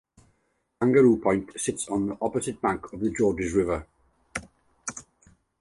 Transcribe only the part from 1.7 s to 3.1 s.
on the opposite bank of